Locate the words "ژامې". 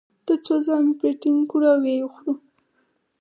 0.65-0.93